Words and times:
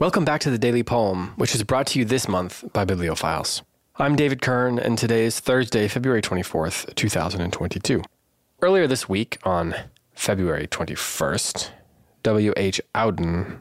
Welcome 0.00 0.24
back 0.24 0.40
to 0.40 0.50
the 0.50 0.58
Daily 0.58 0.82
Poem, 0.82 1.34
which 1.36 1.54
is 1.54 1.62
brought 1.62 1.86
to 1.86 2.00
you 2.00 2.04
this 2.04 2.26
month 2.26 2.64
by 2.72 2.84
BiblioFiles. 2.84 3.62
I'm 3.94 4.16
David 4.16 4.42
Kern, 4.42 4.76
and 4.76 4.98
today 4.98 5.24
is 5.24 5.38
Thursday, 5.38 5.86
February 5.86 6.20
24th, 6.20 6.92
2022. 6.96 8.02
Earlier 8.60 8.88
this 8.88 9.08
week, 9.08 9.38
on 9.44 9.76
February 10.12 10.66
21st, 10.66 11.70
W.H. 12.24 12.80
Auden 12.92 13.60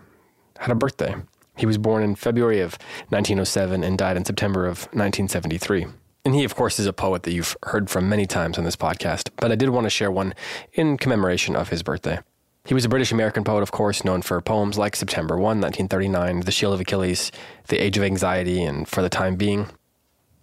had 0.57 0.71
a 0.71 0.75
birthday. 0.75 1.17
He 1.55 1.67
was 1.67 1.77
born 1.77 2.01
in 2.01 2.15
February 2.15 2.61
of 2.61 2.79
1907 3.09 3.84
and 3.84 3.95
died 3.95 4.18
in 4.18 4.25
September 4.25 4.65
of 4.65 4.86
1973. 4.86 5.86
And 6.25 6.34
he, 6.34 6.43
of 6.43 6.55
course, 6.55 6.79
is 6.79 6.88
a 6.88 6.93
poet 6.93 7.21
that 7.23 7.34
you've 7.34 7.55
heard 7.61 7.91
from 7.91 8.09
many 8.09 8.25
times 8.25 8.57
on 8.57 8.63
this 8.63 8.75
podcast, 8.75 9.29
but 9.36 9.52
I 9.52 9.55
did 9.55 9.70
want 9.70 9.86
to 9.86 9.91
share 9.91 10.11
one 10.11 10.34
in 10.73 10.97
commemoration 10.97 11.55
of 11.55 11.70
his 11.70 11.84
birthday. 11.84 12.18
He 12.66 12.73
was 12.73 12.86
a 12.86 12.89
British 12.89 13.11
American 13.11 13.43
poet, 13.43 13.61
of 13.61 13.73
course, 13.73 14.05
known 14.05 14.21
for 14.21 14.39
poems 14.39 14.77
like 14.77 14.96
September 14.96 15.36
1, 15.36 15.59
1939, 15.59 16.41
The 16.41 16.52
Shield 16.52 16.73
of 16.73 16.79
Achilles, 16.79 17.29
The 17.68 17.78
Age 17.78 17.97
of 17.97 18.04
Anxiety, 18.04 18.64
and 18.64 18.87
For 18.87 19.01
the 19.01 19.10
Time 19.10 19.36
Being. 19.36 19.68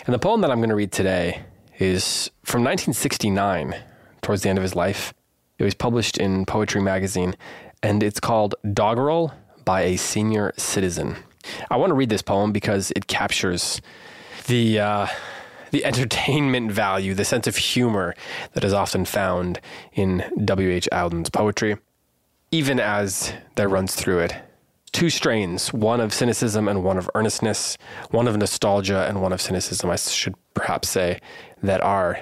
And 0.05 0.13
the 0.13 0.19
poem 0.19 0.43
that 0.43 0.51
I'm 0.51 0.59
going 0.59 0.69
to 0.69 0.75
read 0.75 0.93
today 0.93 1.45
is 1.79 2.31
from 2.45 2.63
1969, 2.63 3.75
towards 4.21 4.43
the 4.43 4.51
end 4.51 4.59
of 4.59 4.63
his 4.63 4.77
life. 4.77 5.15
It 5.59 5.65
was 5.65 5.73
published 5.73 6.19
in 6.19 6.45
Poetry 6.45 6.83
Magazine, 6.83 7.37
and 7.83 8.03
it's 8.03 8.21
called 8.21 8.55
Doggerel 8.71 9.33
by 9.65 9.81
a 9.85 9.97
Senior 9.97 10.53
Citizen. 10.59 11.17
I 11.71 11.79
want 11.79 11.89
to 11.89 11.95
read 11.95 12.11
this 12.11 12.21
poem 12.21 12.53
because 12.53 12.93
it 12.95 13.07
captures 13.07 13.81
the. 14.47 14.79
Uh, 14.79 15.07
the 15.71 15.85
entertainment 15.87 16.73
value, 16.73 17.15
the 17.15 17.25
sense 17.25 17.47
of 17.47 17.57
humor 17.57 18.17
that 18.55 18.65
is 18.65 18.73
often 18.73 19.05
found 19.05 19.61
in 19.93 20.25
W.H. 20.45 20.89
Auden's 20.91 21.31
poetry 21.31 21.77
even 22.51 22.81
as 22.81 23.33
there 23.57 23.69
runs 23.69 23.95
through 23.95 24.21
it 24.21 24.35
two 24.93 25.11
strains 25.11 25.73
one 25.73 26.01
of 26.01 26.13
cynicism 26.13 26.69
and 26.69 26.83
one 26.83 26.99
of 26.99 27.09
earnestness, 27.15 27.77
one 28.11 28.27
of 28.27 28.37
nostalgia 28.37 29.07
and 29.09 29.23
one 29.23 29.33
of 29.33 29.41
cynicism, 29.41 29.91
I 29.91 29.97
should 29.97 30.35
perhaps 30.55 30.89
say, 30.89 31.21
that 31.63 31.81
are 31.81 32.21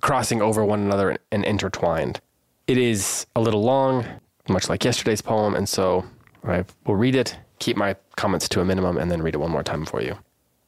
crossing 0.00 0.42
over 0.42 0.64
one 0.64 0.80
another 0.80 1.16
and 1.30 1.44
intertwined. 1.44 2.20
It 2.66 2.78
is 2.78 3.26
a 3.34 3.40
little 3.40 3.62
long, 3.62 4.04
much 4.48 4.68
like 4.68 4.84
yesterday's 4.84 5.22
poem, 5.22 5.54
and 5.54 5.68
so 5.68 6.04
I 6.44 6.64
will 6.86 6.96
read 6.96 7.14
it, 7.14 7.36
keep 7.58 7.76
my 7.76 7.96
comments 8.16 8.48
to 8.50 8.60
a 8.60 8.64
minimum, 8.64 8.98
and 8.98 9.10
then 9.10 9.22
read 9.22 9.34
it 9.34 9.38
one 9.38 9.50
more 9.50 9.62
time 9.62 9.84
for 9.84 10.02
you. 10.02 10.16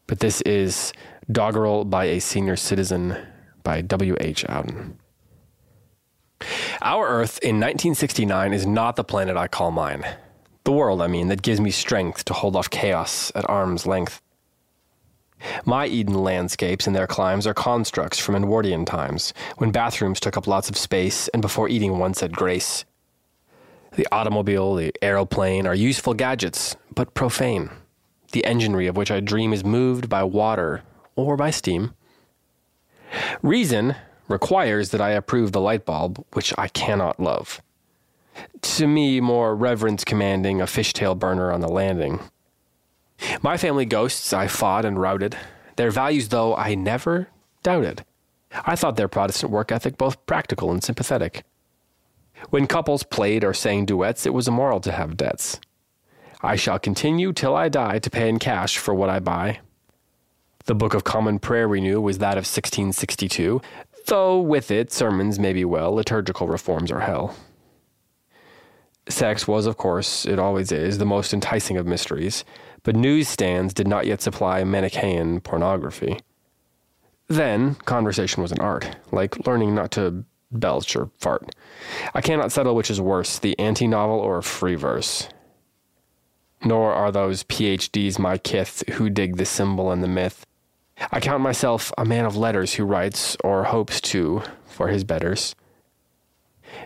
But 0.06 0.20
this 0.20 0.40
is 0.42 0.92
Doggerel 1.30 1.84
by 1.84 2.04
a 2.06 2.20
Senior 2.20 2.56
Citizen 2.56 3.16
by 3.62 3.80
W.H. 3.80 4.44
Auden. 4.48 4.94
Our 6.82 7.06
Earth 7.06 7.38
in 7.42 7.56
1969 7.56 8.52
is 8.52 8.66
not 8.66 8.96
the 8.96 9.04
planet 9.04 9.36
I 9.36 9.48
call 9.48 9.70
mine. 9.70 10.04
The 10.64 10.72
world, 10.72 11.02
I 11.02 11.06
mean, 11.06 11.28
that 11.28 11.42
gives 11.42 11.60
me 11.60 11.70
strength 11.70 12.24
to 12.26 12.34
hold 12.34 12.56
off 12.56 12.70
chaos 12.70 13.30
at 13.34 13.48
arm's 13.48 13.86
length. 13.86 14.22
My 15.64 15.86
Eden 15.86 16.22
landscapes 16.22 16.86
and 16.86 16.96
their 16.96 17.06
climes 17.06 17.46
are 17.46 17.54
constructs 17.54 18.18
from 18.18 18.34
Edwardian 18.34 18.84
times, 18.84 19.34
when 19.58 19.72
bathrooms 19.72 20.20
took 20.20 20.36
up 20.36 20.46
lots 20.46 20.70
of 20.70 20.76
space 20.76 21.28
and 21.28 21.42
before 21.42 21.68
eating 21.68 21.98
one 21.98 22.14
said 22.14 22.32
grace. 22.34 22.84
The 23.92 24.06
automobile, 24.10 24.74
the 24.74 24.92
aeroplane 25.02 25.66
are 25.66 25.74
useful 25.74 26.14
gadgets, 26.14 26.76
but 26.94 27.14
profane. 27.14 27.70
The 28.32 28.44
enginery 28.44 28.86
of 28.86 28.96
which 28.96 29.10
I 29.10 29.20
dream 29.20 29.52
is 29.52 29.64
moved 29.64 30.08
by 30.08 30.24
water 30.24 30.82
or 31.14 31.36
by 31.36 31.50
steam. 31.50 31.94
Reason, 33.42 33.94
requires 34.28 34.90
that 34.90 35.00
I 35.00 35.10
approve 35.10 35.52
the 35.52 35.60
light 35.60 35.84
bulb, 35.84 36.24
which 36.32 36.52
I 36.56 36.68
cannot 36.68 37.20
love. 37.20 37.60
To 38.62 38.86
me, 38.86 39.20
more 39.20 39.54
reverence 39.54 40.04
commanding 40.04 40.60
a 40.60 40.66
fishtail 40.66 41.18
burner 41.18 41.52
on 41.52 41.60
the 41.60 41.68
landing. 41.68 42.20
My 43.42 43.56
family 43.56 43.84
ghosts 43.84 44.32
I 44.32 44.48
fought 44.48 44.84
and 44.84 45.00
routed. 45.00 45.36
Their 45.76 45.90
values, 45.90 46.28
though, 46.28 46.56
I 46.56 46.74
never 46.74 47.28
doubted. 47.62 48.04
I 48.64 48.76
thought 48.76 48.96
their 48.96 49.08
Protestant 49.08 49.52
work 49.52 49.72
ethic 49.72 49.98
both 49.98 50.24
practical 50.26 50.70
and 50.70 50.82
sympathetic. 50.82 51.44
When 52.50 52.66
couples 52.66 53.02
played 53.02 53.44
or 53.44 53.54
sang 53.54 53.84
duets, 53.84 54.26
it 54.26 54.34
was 54.34 54.48
immoral 54.48 54.80
to 54.80 54.92
have 54.92 55.16
debts. 55.16 55.60
I 56.42 56.56
shall 56.56 56.78
continue 56.78 57.32
till 57.32 57.56
I 57.56 57.68
die 57.68 57.98
to 58.00 58.10
pay 58.10 58.28
in 58.28 58.38
cash 58.38 58.76
for 58.76 58.94
what 58.94 59.08
I 59.08 59.18
buy. 59.18 59.60
The 60.66 60.74
Book 60.74 60.94
of 60.94 61.04
Common 61.04 61.38
Prayer 61.38 61.68
we 61.68 61.80
knew 61.80 62.00
was 62.00 62.18
that 62.18 62.38
of 62.38 62.44
1662, 62.44 63.60
though 64.06 64.40
with 64.40 64.70
it, 64.70 64.92
sermons 64.92 65.38
may 65.38 65.52
be 65.52 65.64
well, 65.64 65.92
liturgical 65.92 66.46
reforms 66.46 66.90
are 66.90 67.00
hell. 67.00 67.36
Sex 69.08 69.46
was, 69.46 69.66
of 69.66 69.76
course, 69.76 70.24
it 70.24 70.38
always 70.38 70.72
is, 70.72 70.98
the 70.98 71.04
most 71.04 71.34
enticing 71.34 71.76
of 71.76 71.86
mysteries, 71.86 72.44
but 72.82 72.96
newsstands 72.96 73.74
did 73.74 73.86
not 73.86 74.06
yet 74.06 74.22
supply 74.22 74.64
Manichaean 74.64 75.40
pornography. 75.40 76.18
Then, 77.28 77.74
conversation 77.74 78.42
was 78.42 78.52
an 78.52 78.60
art, 78.60 78.96
like 79.12 79.46
learning 79.46 79.74
not 79.74 79.90
to 79.92 80.24
belch 80.50 80.94
or 80.96 81.10
fart. 81.18 81.54
I 82.14 82.20
cannot 82.20 82.52
settle 82.52 82.74
which 82.74 82.90
is 82.90 83.00
worse, 83.00 83.38
the 83.38 83.58
anti 83.58 83.86
novel 83.86 84.18
or 84.18 84.40
free 84.42 84.74
verse. 84.74 85.28
Nor 86.64 86.92
are 86.92 87.12
those 87.12 87.44
PhDs 87.44 88.18
my 88.18 88.38
kith 88.38 88.82
who 88.92 89.10
dig 89.10 89.36
the 89.36 89.44
symbol 89.44 89.90
and 89.90 90.02
the 90.02 90.08
myth. 90.08 90.46
I 91.10 91.20
count 91.20 91.42
myself 91.42 91.92
a 91.98 92.04
man 92.04 92.24
of 92.24 92.36
letters 92.36 92.74
who 92.74 92.84
writes, 92.84 93.36
or 93.42 93.64
hopes 93.64 94.00
to, 94.02 94.42
for 94.66 94.88
his 94.88 95.04
betters. 95.04 95.54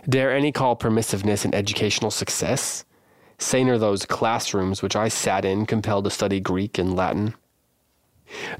Dare 0.07 0.31
any 0.31 0.51
call 0.51 0.75
permissiveness 0.75 1.45
an 1.45 1.55
educational 1.55 2.11
success? 2.11 2.85
Sane 3.37 3.69
are 3.69 3.77
those 3.77 4.05
classrooms 4.05 4.81
which 4.81 4.95
I 4.95 5.07
sat 5.07 5.45
in, 5.45 5.65
compelled 5.65 6.03
to 6.05 6.09
study 6.09 6.39
Greek 6.39 6.77
and 6.77 6.95
Latin. 6.95 7.33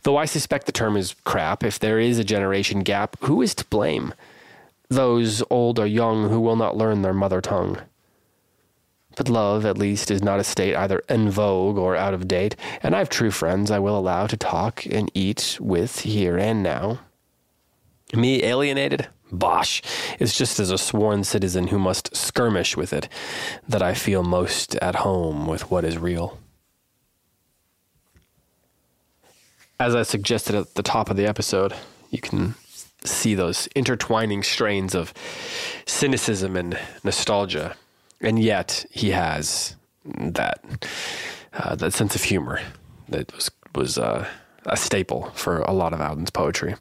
Though 0.04 0.18
I 0.18 0.26
suspect 0.26 0.66
the 0.66 0.72
term 0.72 0.96
is 0.96 1.16
crap, 1.26 1.64
if 1.64 1.78
there 1.78 2.00
is 2.00 2.18
a 2.18 2.24
generation 2.24 2.82
gap, 2.82 3.18
who 3.22 3.42
is 3.42 3.54
to 3.56 3.66
blame? 3.66 4.14
Those 4.90 5.44
old 5.50 5.78
or 5.78 5.86
young 5.86 6.30
who 6.30 6.40
will 6.40 6.56
not 6.56 6.78
learn 6.78 7.02
their 7.02 7.14
mother 7.14 7.42
tongue. 7.42 7.80
But 9.20 9.28
love, 9.28 9.66
at 9.66 9.78
least, 9.78 10.12
is 10.12 10.24
not 10.24 10.40
a 10.40 10.46
state 10.46 10.78
either 10.78 11.04
en 11.10 11.30
vogue 11.30 11.78
or 11.78 11.94
out 11.98 12.14
of 12.14 12.26
date, 12.26 12.56
and 12.82 12.96
I 12.96 13.00
have 13.00 13.10
true 13.10 13.32
friends 13.32 13.70
I 13.70 13.78
will 13.78 14.00
allow 14.00 14.28
to 14.28 14.38
talk 14.38 14.86
and 14.86 15.12
eat 15.14 15.58
with 15.60 16.00
here 16.00 16.38
and 16.38 16.64
now. 16.64 17.02
Me 18.14 18.42
alienated? 18.42 19.10
Bosh! 19.30 19.82
It's 20.20 20.38
just 20.38 20.58
as 20.58 20.72
a 20.72 20.78
sworn 20.78 21.26
citizen 21.26 21.68
who 21.68 21.78
must 21.78 22.16
skirmish 22.16 22.78
with 22.78 22.94
it 22.94 23.10
that 23.68 23.82
I 23.82 23.94
feel 23.94 24.24
most 24.24 24.76
at 24.76 24.96
home 24.96 25.48
with 25.48 25.70
what 25.70 25.84
is 25.84 25.98
real. 25.98 26.40
As 29.78 29.96
I 29.96 30.04
suggested 30.04 30.56
at 30.56 30.76
the 30.76 30.82
top 30.82 31.10
of 31.10 31.18
the 31.18 31.28
episode, 31.28 31.74
you 32.10 32.22
can 32.22 32.56
see 33.04 33.36
those 33.36 33.68
intertwining 33.76 34.44
strains 34.44 34.96
of 34.96 35.14
cynicism 35.86 36.56
and 36.56 36.80
nostalgia 37.04 37.76
and 38.22 38.40
yet 38.40 38.86
he 38.92 39.12
has 39.12 39.76
that 40.04 40.88
uh, 41.54 41.76
that 41.76 41.94
sense 41.94 42.16
of 42.16 42.24
humor 42.24 42.62
that 43.08 43.34
was 43.36 43.52
was 43.76 43.98
uh, 43.98 44.28
a 44.66 44.78
staple 44.78 45.32
for 45.34 45.60
a 45.62 45.72
lot 45.72 45.94
of 45.94 46.02
Auden's 46.02 46.30
poetry. 46.30 46.76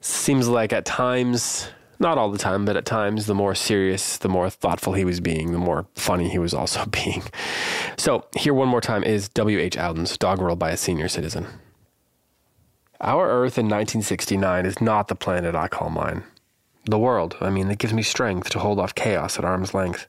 Seems 0.00 0.48
like 0.48 0.72
at 0.72 0.84
times, 0.84 1.68
not 1.98 2.16
all 2.16 2.30
the 2.30 2.38
time, 2.38 2.64
but 2.64 2.76
at 2.76 2.86
times, 2.86 3.26
the 3.26 3.34
more 3.34 3.54
serious, 3.54 4.16
the 4.16 4.28
more 4.28 4.48
thoughtful 4.48 4.94
he 4.94 5.04
was 5.04 5.20
being, 5.20 5.52
the 5.52 5.58
more 5.58 5.86
funny 5.94 6.28
he 6.28 6.38
was 6.38 6.54
also 6.54 6.86
being. 6.90 7.22
So 7.98 8.26
here 8.36 8.54
one 8.54 8.68
more 8.68 8.80
time 8.80 9.04
is 9.04 9.28
W. 9.30 9.58
H. 9.58 9.76
Auden's 9.76 10.16
Doggerel 10.16 10.56
by 10.56 10.70
a 10.70 10.76
Senior 10.76 11.08
Citizen. 11.08 11.46
Our 13.02 13.28
Earth 13.28 13.56
in 13.58 13.66
1969 13.66 14.66
is 14.66 14.80
not 14.80 15.08
the 15.08 15.14
planet 15.14 15.54
I 15.54 15.68
call 15.68 15.90
mine. 15.90 16.22
The 16.84 16.98
world, 16.98 17.36
I 17.40 17.50
mean, 17.50 17.68
that 17.68 17.78
gives 17.78 17.92
me 17.92 18.02
strength 18.02 18.50
to 18.50 18.58
hold 18.58 18.78
off 18.78 18.94
chaos 18.94 19.38
at 19.38 19.44
arm's 19.44 19.74
length. 19.74 20.06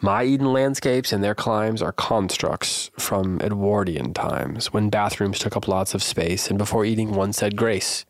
My 0.00 0.22
Eden 0.22 0.52
landscapes 0.52 1.12
and 1.12 1.24
their 1.24 1.34
climes 1.34 1.82
are 1.82 1.90
constructs 1.90 2.88
from 2.96 3.40
Edwardian 3.40 4.14
times, 4.14 4.72
when 4.72 4.90
bathrooms 4.90 5.40
took 5.40 5.56
up 5.56 5.66
lots 5.66 5.92
of 5.92 6.04
space 6.04 6.48
and 6.48 6.56
before 6.56 6.84
eating 6.84 7.14
one 7.14 7.32
said 7.32 7.56
grace. 7.56 8.04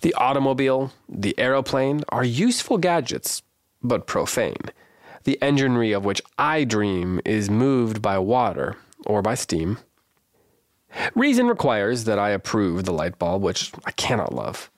The 0.00 0.14
automobile, 0.14 0.92
the 1.08 1.36
aeroplane 1.36 2.04
are 2.10 2.22
useful 2.22 2.78
gadgets, 2.78 3.42
but 3.82 4.06
profane. 4.06 4.70
The 5.24 5.42
enginery 5.42 5.90
of 5.90 6.04
which 6.04 6.22
I 6.38 6.62
dream 6.62 7.20
is 7.24 7.50
moved 7.50 8.00
by 8.00 8.18
water 8.18 8.76
or 9.04 9.20
by 9.20 9.34
steam. 9.34 9.78
Reason 11.16 11.48
requires 11.48 12.04
that 12.04 12.20
I 12.20 12.30
approve 12.30 12.84
the 12.84 12.92
light 12.92 13.18
bulb, 13.18 13.42
which 13.42 13.72
I 13.84 13.90
cannot 13.90 14.32
love. 14.32 14.70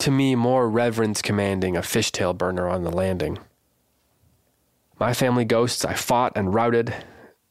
To 0.00 0.10
me, 0.10 0.34
more 0.34 0.68
reverence 0.68 1.22
commanding 1.22 1.74
a 1.74 1.80
fishtail 1.80 2.36
burner 2.36 2.68
on 2.68 2.84
the 2.84 2.92
landing. 2.92 3.38
My 4.98 5.12
family 5.12 5.44
ghosts 5.44 5.84
I 5.84 5.94
fought 5.94 6.32
and 6.36 6.54
routed. 6.54 6.94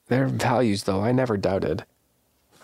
Their 0.07 0.27
values, 0.27 0.83
though, 0.83 1.01
I 1.01 1.11
never 1.11 1.37
doubted. 1.37 1.85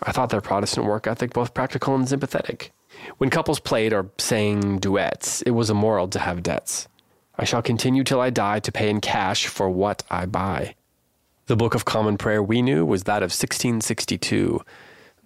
I 0.02 0.12
thought 0.12 0.30
their 0.30 0.40
Protestant 0.40 0.86
work 0.86 1.06
ethic 1.06 1.32
both 1.32 1.52
practical 1.52 1.94
and 1.94 2.08
sympathetic. 2.08 2.72
When 3.18 3.30
couples 3.30 3.60
played 3.60 3.92
or 3.92 4.10
sang 4.18 4.78
duets, 4.78 5.42
it 5.42 5.50
was 5.50 5.70
immoral 5.70 6.08
to 6.08 6.18
have 6.18 6.42
debts. 6.42 6.88
I 7.38 7.44
shall 7.44 7.62
continue 7.62 8.04
till 8.04 8.20
I 8.20 8.30
die 8.30 8.60
to 8.60 8.72
pay 8.72 8.90
in 8.90 9.00
cash 9.00 9.46
for 9.46 9.68
what 9.68 10.02
I 10.10 10.26
buy. 10.26 10.74
The 11.46 11.56
Book 11.56 11.74
of 11.74 11.84
Common 11.84 12.16
Prayer 12.16 12.42
we 12.42 12.62
knew 12.62 12.84
was 12.84 13.04
that 13.04 13.22
of 13.22 13.30
1662, 13.30 14.60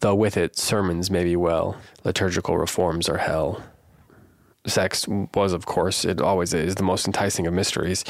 though 0.00 0.14
with 0.14 0.36
it 0.36 0.56
sermons 0.56 1.10
may 1.10 1.24
be 1.24 1.36
well, 1.36 1.76
liturgical 2.02 2.58
reforms 2.58 3.08
are 3.08 3.18
hell. 3.18 3.62
Sex 4.66 5.06
was, 5.34 5.52
of 5.52 5.66
course, 5.66 6.04
it 6.04 6.20
always 6.20 6.54
is, 6.54 6.76
the 6.76 6.82
most 6.82 7.06
enticing 7.06 7.46
of 7.46 7.52
mysteries, 7.52 8.04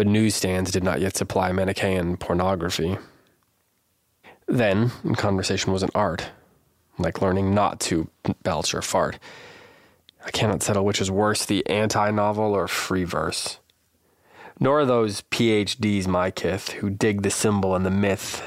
but 0.00 0.06
newsstands 0.06 0.70
did 0.70 0.82
not 0.82 0.98
yet 0.98 1.14
supply 1.14 1.52
Manichaean 1.52 2.16
pornography. 2.16 2.96
Then, 4.46 4.88
conversation 5.18 5.74
was 5.74 5.82
an 5.82 5.90
art, 5.94 6.30
like 6.96 7.20
learning 7.20 7.52
not 7.54 7.80
to 7.80 8.08
belch 8.42 8.72
or 8.72 8.80
fart. 8.80 9.18
I 10.24 10.30
cannot 10.30 10.62
settle 10.62 10.86
which 10.86 11.02
is 11.02 11.10
worse, 11.10 11.44
the 11.44 11.66
anti 11.66 12.10
novel 12.12 12.54
or 12.54 12.66
free 12.66 13.04
verse. 13.04 13.58
Nor 14.58 14.80
are 14.80 14.86
those 14.86 15.20
PhDs 15.30 16.06
my 16.06 16.30
kith 16.30 16.70
who 16.70 16.88
dig 16.88 17.20
the 17.20 17.28
symbol 17.30 17.76
and 17.76 17.84
the 17.84 17.90
myth. 17.90 18.42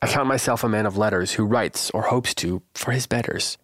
I 0.00 0.06
count 0.06 0.28
myself 0.28 0.62
a 0.62 0.68
man 0.68 0.86
of 0.86 0.96
letters 0.96 1.32
who 1.32 1.46
writes 1.46 1.90
or 1.90 2.02
hopes 2.02 2.32
to 2.36 2.62
for 2.74 2.92
his 2.92 3.08
betters. 3.08 3.58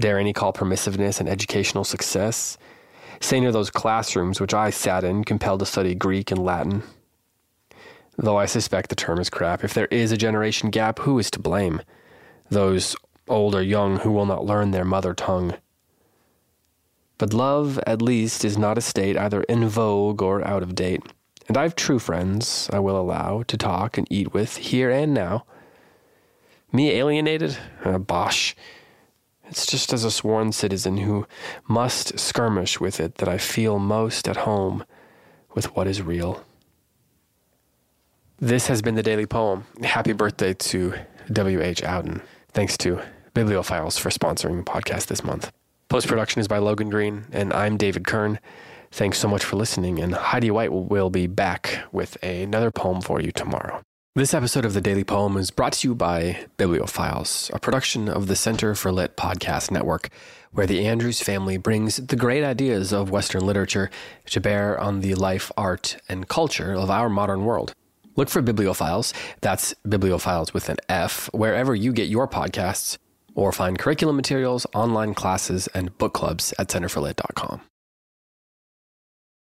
Dare 0.00 0.18
any 0.18 0.32
call 0.32 0.52
permissiveness 0.52 1.20
and 1.20 1.28
educational 1.28 1.84
success? 1.84 2.58
Say 3.20 3.38
near 3.40 3.52
those 3.52 3.70
classrooms 3.70 4.40
which 4.40 4.54
I 4.54 4.70
sat 4.70 5.04
in, 5.04 5.24
compelled 5.24 5.60
to 5.60 5.66
study 5.66 5.94
Greek 5.94 6.30
and 6.30 6.42
Latin. 6.44 6.82
Though 8.16 8.38
I 8.38 8.46
suspect 8.46 8.88
the 8.88 8.96
term 8.96 9.18
is 9.20 9.30
crap, 9.30 9.62
if 9.62 9.74
there 9.74 9.86
is 9.86 10.12
a 10.12 10.16
generation 10.16 10.70
gap, 10.70 10.98
who 11.00 11.18
is 11.18 11.30
to 11.32 11.38
blame? 11.38 11.82
Those 12.50 12.96
old 13.28 13.54
or 13.54 13.62
young 13.62 13.98
who 13.98 14.10
will 14.10 14.26
not 14.26 14.44
learn 14.44 14.70
their 14.72 14.84
mother 14.84 15.14
tongue. 15.14 15.54
But 17.18 17.34
love, 17.34 17.78
at 17.86 18.02
least, 18.02 18.44
is 18.44 18.58
not 18.58 18.78
a 18.78 18.82
state 18.82 19.16
either 19.16 19.42
in 19.42 19.68
vogue 19.68 20.22
or 20.22 20.46
out 20.46 20.62
of 20.62 20.74
date. 20.74 21.02
And 21.48 21.56
I've 21.56 21.76
true 21.76 21.98
friends, 21.98 22.70
I 22.72 22.78
will 22.78 22.98
allow, 22.98 23.42
to 23.42 23.56
talk 23.56 23.98
and 23.98 24.06
eat 24.10 24.32
with 24.32 24.56
here 24.56 24.90
and 24.90 25.12
now. 25.12 25.44
Me 26.72 26.90
alienated? 26.92 27.58
Uh, 27.84 27.98
bosh. 27.98 28.56
It's 29.50 29.66
just 29.66 29.92
as 29.92 30.04
a 30.04 30.12
sworn 30.12 30.52
citizen 30.52 30.98
who 30.98 31.26
must 31.66 32.18
skirmish 32.20 32.78
with 32.78 33.00
it 33.00 33.16
that 33.16 33.28
I 33.28 33.36
feel 33.36 33.80
most 33.80 34.28
at 34.28 34.36
home 34.38 34.84
with 35.54 35.74
what 35.74 35.88
is 35.88 36.00
real. 36.00 36.44
This 38.38 38.68
has 38.68 38.80
been 38.80 38.94
the 38.94 39.02
Daily 39.02 39.26
Poem. 39.26 39.66
Happy 39.82 40.12
birthday 40.12 40.54
to 40.54 40.94
W.H. 41.32 41.82
Auden. 41.82 42.22
Thanks 42.52 42.78
to 42.78 43.00
BiblioFiles 43.34 43.98
for 43.98 44.10
sponsoring 44.10 44.64
the 44.64 44.70
podcast 44.70 45.06
this 45.06 45.24
month. 45.24 45.50
Post 45.88 46.06
production 46.06 46.38
is 46.40 46.46
by 46.46 46.58
Logan 46.58 46.88
Green, 46.88 47.24
and 47.32 47.52
I'm 47.52 47.76
David 47.76 48.06
Kern. 48.06 48.38
Thanks 48.92 49.18
so 49.18 49.26
much 49.26 49.44
for 49.44 49.56
listening, 49.56 49.98
and 49.98 50.14
Heidi 50.14 50.52
White 50.52 50.72
will 50.72 51.10
be 51.10 51.26
back 51.26 51.80
with 51.90 52.22
another 52.22 52.70
poem 52.70 53.00
for 53.00 53.20
you 53.20 53.32
tomorrow. 53.32 53.82
This 54.16 54.34
episode 54.34 54.64
of 54.64 54.74
the 54.74 54.80
Daily 54.80 55.04
Poem 55.04 55.36
is 55.36 55.52
brought 55.52 55.74
to 55.74 55.86
you 55.88 55.94
by 55.94 56.44
BiblioFiles, 56.58 57.48
a 57.54 57.60
production 57.60 58.08
of 58.08 58.26
the 58.26 58.34
Center 58.34 58.74
for 58.74 58.90
Lit 58.90 59.16
Podcast 59.16 59.70
Network, 59.70 60.08
where 60.50 60.66
the 60.66 60.84
Andrews 60.84 61.20
family 61.20 61.56
brings 61.58 61.98
the 61.98 62.16
great 62.16 62.42
ideas 62.42 62.92
of 62.92 63.12
Western 63.12 63.46
literature 63.46 63.88
to 64.26 64.40
bear 64.40 64.76
on 64.80 64.98
the 64.98 65.14
life, 65.14 65.52
art, 65.56 65.96
and 66.08 66.26
culture 66.26 66.74
of 66.74 66.90
our 66.90 67.08
modern 67.08 67.44
world. 67.44 67.72
Look 68.16 68.28
for 68.28 68.42
BiblioFiles, 68.42 69.14
that's 69.42 69.74
BiblioFiles 69.86 70.52
with 70.52 70.68
an 70.68 70.78
F, 70.88 71.30
wherever 71.32 71.72
you 71.72 71.92
get 71.92 72.08
your 72.08 72.26
podcasts 72.26 72.98
or 73.36 73.52
find 73.52 73.78
curriculum 73.78 74.16
materials, 74.16 74.66
online 74.74 75.14
classes, 75.14 75.68
and 75.68 75.96
book 75.98 76.14
clubs 76.14 76.52
at 76.58 76.66
centerforlit.com. 76.66 77.60